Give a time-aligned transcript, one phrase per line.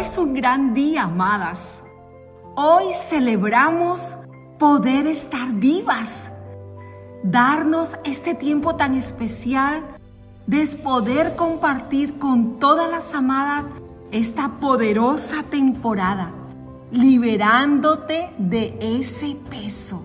[0.00, 1.82] es un gran día, amadas.
[2.56, 4.16] Hoy celebramos
[4.58, 6.32] poder estar vivas,
[7.22, 9.84] darnos este tiempo tan especial
[10.46, 13.66] de poder compartir con todas las amadas
[14.10, 16.32] esta poderosa temporada,
[16.90, 20.00] liberándote de ese peso.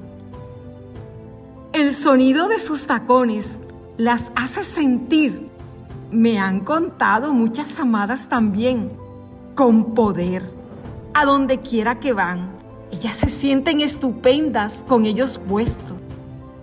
[1.72, 3.60] El sonido de sus tacones
[3.96, 5.50] las hace sentir,
[6.12, 9.05] me han contado muchas amadas también,
[9.56, 10.44] con poder.
[11.14, 12.52] A donde quiera que van,
[12.92, 15.98] ellas se sienten estupendas con ellos puestos.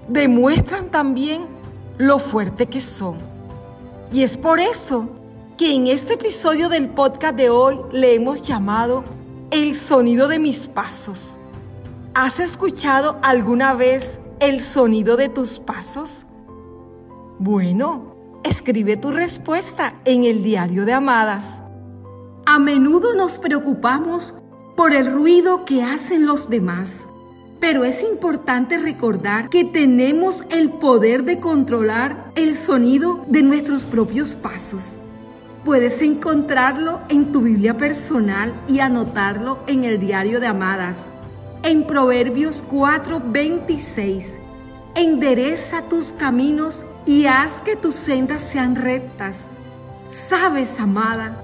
[0.09, 1.47] Demuestran también
[1.97, 3.17] lo fuerte que son.
[4.13, 5.09] Y es por eso
[5.57, 9.05] que en este episodio del podcast de hoy le hemos llamado
[9.51, 11.39] El sonido de mis pasos.
[12.15, 16.27] ¿Has escuchado alguna vez el sonido de tus pasos?
[17.39, 18.15] Bueno,
[18.45, 21.62] escribe tu respuesta en el diario de Amadas.
[22.45, 24.35] A menudo nos preocupamos
[24.77, 27.07] por el ruido que hacen los demás,
[27.61, 34.35] pero es importante recordar que tenemos el poder de controlar el sonido de nuestros propios
[34.35, 34.99] pasos.
[35.65, 41.05] Puedes encontrarlo en tu Biblia personal y anotarlo en el diario de Amadas
[41.63, 44.41] en Proverbios 4:26.
[44.97, 49.47] Endereza tus caminos y haz que tus sendas sean rectas.
[50.11, 51.41] Sabes, amada,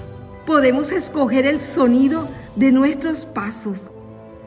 [0.49, 3.91] podemos escoger el sonido de nuestros pasos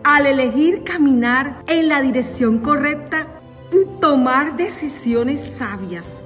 [0.03, 3.27] al elegir caminar en la dirección correcta
[3.71, 6.19] y tomar decisiones sabias.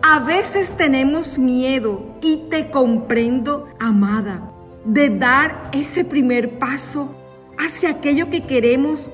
[0.00, 4.50] A veces tenemos miedo y te comprendo, amada,
[4.86, 7.14] de dar ese primer paso
[7.58, 9.10] hacia aquello que queremos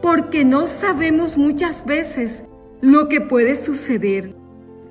[0.00, 2.44] porque no sabemos muchas veces
[2.80, 4.32] lo que puede suceder.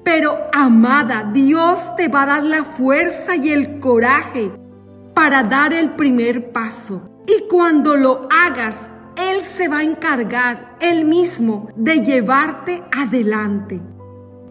[0.03, 4.52] Pero amada, Dios te va a dar la fuerza y el coraje
[5.13, 7.09] para dar el primer paso.
[7.27, 13.81] Y cuando lo hagas, Él se va a encargar Él mismo de llevarte adelante.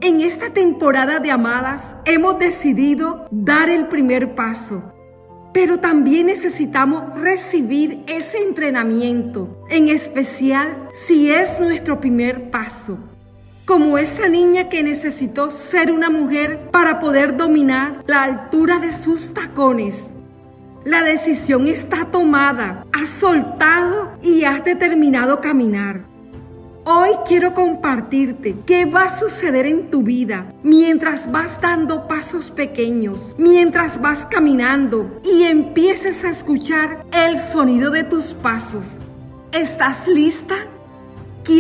[0.00, 4.94] En esta temporada de amadas hemos decidido dar el primer paso
[5.52, 12.98] pero también necesitamos recibir ese entrenamiento, en especial si es nuestro primer paso.
[13.68, 19.34] Como esa niña que necesitó ser una mujer para poder dominar la altura de sus
[19.34, 20.06] tacones.
[20.86, 26.06] La decisión está tomada, has soltado y has determinado caminar.
[26.86, 33.36] Hoy quiero compartirte qué va a suceder en tu vida mientras vas dando pasos pequeños,
[33.36, 39.00] mientras vas caminando y empieces a escuchar el sonido de tus pasos.
[39.52, 40.56] ¿Estás lista?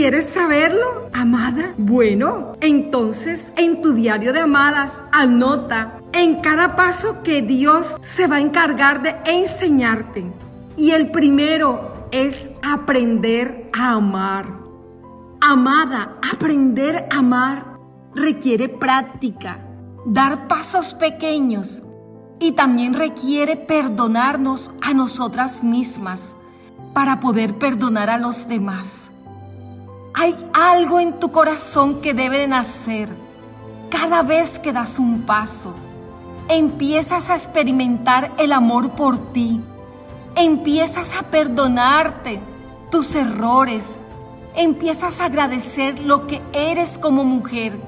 [0.00, 1.74] ¿Quieres saberlo, amada?
[1.76, 8.36] Bueno, entonces en tu diario de amadas anota en cada paso que Dios se va
[8.36, 10.24] a encargar de enseñarte.
[10.76, 14.60] Y el primero es aprender a amar.
[15.40, 17.80] Amada, aprender a amar
[18.14, 19.66] requiere práctica,
[20.06, 21.82] dar pasos pequeños
[22.38, 26.36] y también requiere perdonarnos a nosotras mismas
[26.94, 29.10] para poder perdonar a los demás.
[30.20, 33.08] Hay algo en tu corazón que debe nacer
[33.88, 35.76] cada vez que das un paso.
[36.48, 39.60] Empiezas a experimentar el amor por ti.
[40.34, 42.40] Empiezas a perdonarte
[42.90, 44.00] tus errores,
[44.56, 47.78] empiezas a agradecer lo que eres como mujer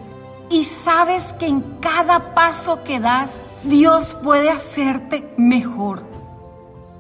[0.51, 6.05] y sabes que en cada paso que das, Dios puede hacerte mejor.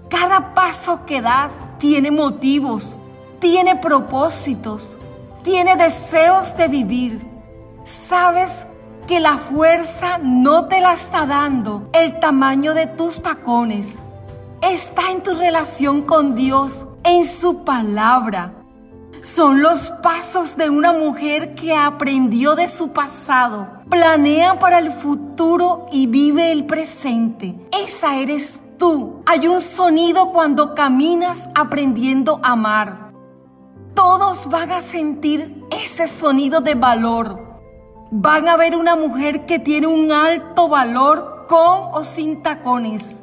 [0.08, 2.96] Cada paso que das tiene motivos,
[3.38, 4.98] tiene propósitos,
[5.42, 7.26] tiene deseos de vivir.
[7.84, 8.66] Sabes
[9.06, 13.98] que la fuerza no te la está dando el tamaño de tus tacones.
[14.62, 18.54] Está en tu relación con Dios, en su palabra
[19.22, 25.86] son los pasos de una mujer que aprendió de su pasado, planea para el futuro
[25.92, 27.54] y vive el presente.
[27.70, 29.22] Esa eres tú.
[29.26, 33.09] Hay un sonido cuando caminas aprendiendo a amar.
[33.94, 37.60] Todos van a sentir ese sonido de valor.
[38.10, 43.22] Van a ver una mujer que tiene un alto valor con o sin tacones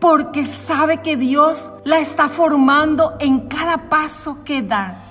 [0.00, 5.04] porque sabe que Dios la está formando en cada paso que da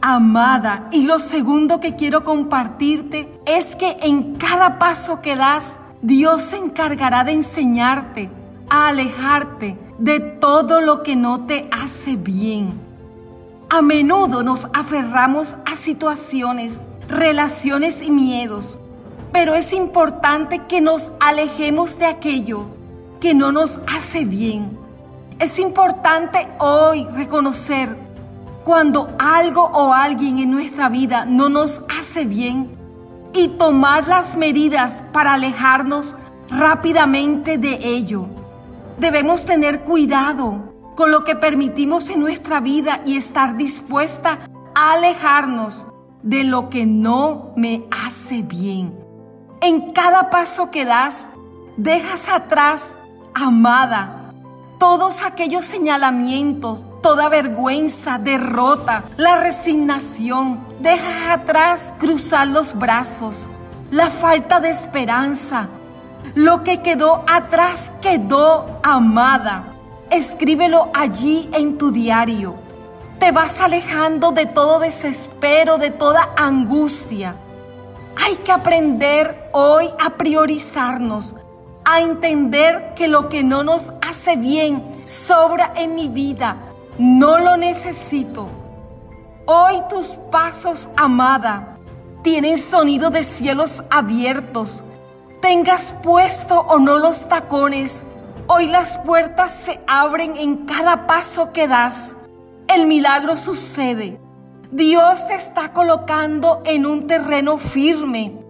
[0.00, 0.88] amada.
[0.90, 6.56] Y lo segundo que quiero compartirte es que en cada paso que das, Dios se
[6.56, 8.30] encargará de enseñarte
[8.68, 12.89] a alejarte de todo lo que no te hace bien.
[13.72, 18.80] A menudo nos aferramos a situaciones, relaciones y miedos,
[19.32, 22.66] pero es importante que nos alejemos de aquello
[23.20, 24.76] que no nos hace bien.
[25.38, 27.96] Es importante hoy reconocer
[28.64, 32.76] cuando algo o alguien en nuestra vida no nos hace bien
[33.32, 36.16] y tomar las medidas para alejarnos
[36.48, 38.26] rápidamente de ello.
[38.98, 40.69] Debemos tener cuidado
[41.00, 44.40] con lo que permitimos en nuestra vida y estar dispuesta
[44.74, 45.88] a alejarnos
[46.22, 48.94] de lo que no me hace bien.
[49.62, 51.24] En cada paso que das,
[51.78, 52.90] dejas atrás,
[53.32, 54.30] amada,
[54.78, 60.60] todos aquellos señalamientos, toda vergüenza, derrota, la resignación.
[60.80, 63.48] Dejas atrás cruzar los brazos,
[63.90, 65.66] la falta de esperanza.
[66.34, 69.69] Lo que quedó atrás quedó, amada.
[70.10, 72.56] Escríbelo allí en tu diario.
[73.20, 77.36] Te vas alejando de todo desespero, de toda angustia.
[78.16, 81.36] Hay que aprender hoy a priorizarnos,
[81.84, 86.56] a entender que lo que no nos hace bien sobra en mi vida.
[86.98, 88.50] No lo necesito.
[89.46, 91.78] Hoy tus pasos, amada,
[92.22, 94.82] tienen sonido de cielos abiertos.
[95.40, 98.02] Tengas puesto o no los tacones,
[98.52, 102.16] Hoy las puertas se abren en cada paso que das.
[102.66, 104.20] El milagro sucede.
[104.72, 108.42] Dios te está colocando en un terreno firme.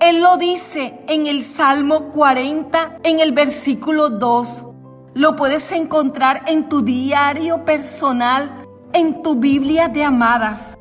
[0.00, 4.64] Él lo dice en el Salmo 40, en el versículo 2.
[5.12, 8.56] Lo puedes encontrar en tu diario personal,
[8.94, 10.78] en tu Biblia de amadas.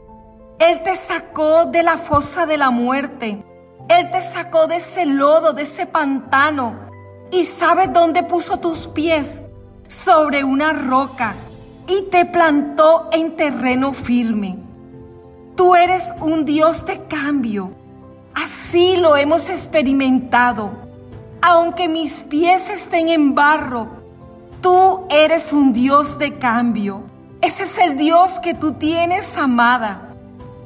[0.60, 3.44] Él te sacó de la fosa de la muerte.
[3.90, 6.90] Él te sacó de ese lodo, de ese pantano
[7.32, 9.42] ¿Y sabes dónde puso tus pies?
[9.88, 11.34] Sobre una roca
[11.88, 14.58] y te plantó en terreno firme.
[15.56, 17.72] Tú eres un Dios de cambio.
[18.34, 20.72] Así lo hemos experimentado.
[21.42, 23.88] Aunque mis pies estén en barro,
[24.62, 27.04] tú eres un Dios de cambio.
[27.40, 30.10] Ese es el Dios que tú tienes, amada.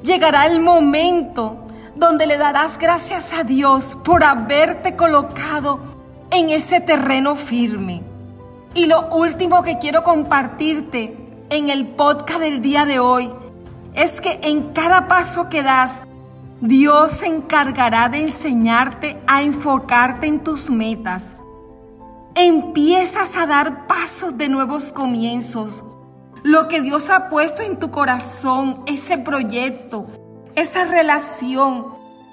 [0.02, 1.58] Llegará el momento
[1.96, 5.95] donde le darás gracias a Dios por haberte colocado
[6.36, 8.04] en ese terreno firme.
[8.74, 11.18] Y lo último que quiero compartirte
[11.50, 13.32] en el podcast del día de hoy
[13.94, 16.04] es que en cada paso que das,
[16.60, 21.38] Dios se encargará de enseñarte a enfocarte en tus metas.
[22.36, 25.86] Empiezas a dar pasos de nuevos comienzos.
[26.44, 30.08] Lo que Dios ha puesto en tu corazón, ese proyecto,
[30.56, 31.88] esa relación,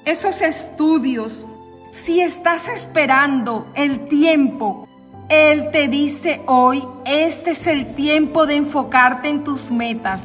[0.04, 1.46] esos estudios,
[1.92, 4.88] si estás esperando el tiempo,
[5.28, 10.22] Él te dice hoy, este es el tiempo de enfocarte en tus metas.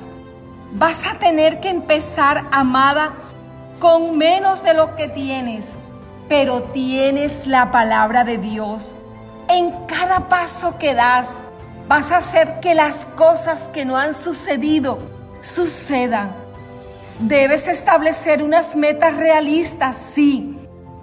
[0.72, 3.12] Vas a tener que empezar, amada,
[3.80, 5.76] con menos de lo que tienes,
[6.30, 8.96] pero tienes la palabra de Dios.
[9.50, 11.36] En cada paso que das,
[11.90, 15.00] vas a hacer que las cosas que no han sucedido
[15.42, 16.34] sucedan.
[17.20, 20.57] Debes establecer unas metas realistas, sí,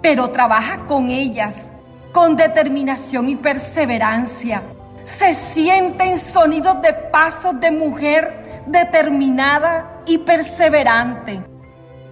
[0.05, 1.71] pero trabaja con ellas
[2.11, 4.61] con determinación y perseverancia.
[5.03, 11.41] Se sienten sonidos de pasos de mujer determinada y perseverante.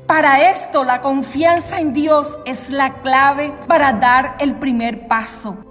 [0.07, 5.63] Para esto la confianza en Dios es la clave para dar el primer paso.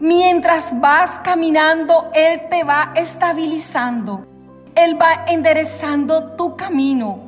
[0.00, 4.26] Mientras vas caminando, Él te va estabilizando.
[4.74, 7.20] Él va enderezando tu camino.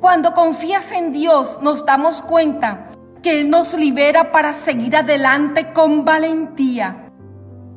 [0.00, 2.89] Cuando confías en Dios nos damos cuenta
[3.22, 7.10] que Él nos libera para seguir adelante con valentía.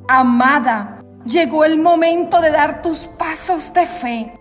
[0.08, 4.40] Amada, llegó el momento de dar tus pasos de fe.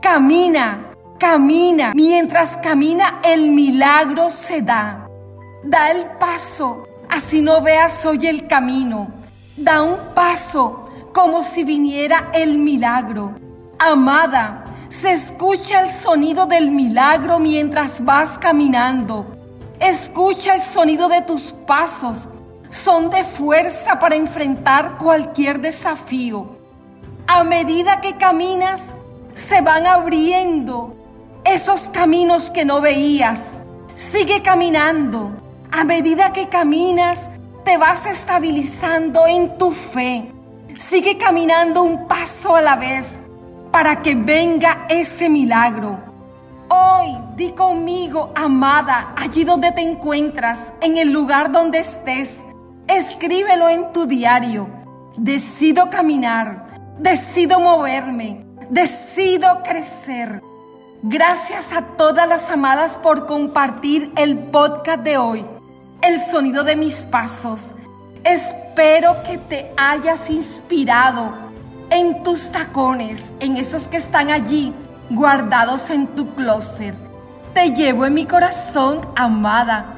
[0.00, 1.92] Camina, camina.
[1.94, 5.08] Mientras camina, el milagro se da.
[5.64, 9.08] Da el paso, así no veas hoy el camino.
[9.56, 13.34] Da un paso como si viniera el milagro.
[13.78, 19.37] Amada, se escucha el sonido del milagro mientras vas caminando.
[19.80, 22.28] Escucha el sonido de tus pasos.
[22.68, 26.58] Son de fuerza para enfrentar cualquier desafío.
[27.26, 28.92] A medida que caminas,
[29.34, 30.96] se van abriendo
[31.44, 33.52] esos caminos que no veías.
[33.94, 35.30] Sigue caminando.
[35.70, 37.30] A medida que caminas,
[37.64, 40.32] te vas estabilizando en tu fe.
[40.76, 43.20] Sigue caminando un paso a la vez
[43.70, 45.98] para que venga ese milagro.
[46.68, 52.40] Hoy di conmigo, amada, allí donde te encuentras, en el lugar donde estés.
[52.88, 54.68] Escríbelo en tu diario.
[55.16, 56.66] Decido caminar,
[56.98, 60.42] decido moverme, decido crecer.
[61.04, 65.46] Gracias a todas las amadas por compartir el podcast de hoy,
[66.02, 67.72] el sonido de mis pasos.
[68.24, 71.32] Espero que te hayas inspirado
[71.90, 74.74] en tu tus tacones, en esos que están allí
[75.08, 77.07] guardados en tu closet.
[77.58, 79.97] Te llevo en mi corazón, amada